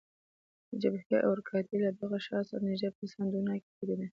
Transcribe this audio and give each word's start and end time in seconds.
د 0.69 0.71
جبهې 0.81 1.17
اورګاډی 1.27 1.77
له 1.85 1.89
دغه 1.99 2.17
ښار 2.25 2.43
سره 2.49 2.61
نږدې 2.69 2.89
په 2.97 3.03
سان 3.11 3.25
ډونا 3.33 3.55
کې 3.61 3.69
تیریده. 3.77 4.07